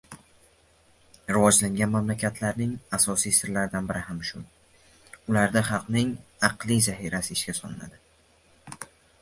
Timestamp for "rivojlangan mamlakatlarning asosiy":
1.35-3.35